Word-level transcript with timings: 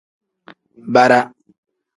Bara. 0.95 1.19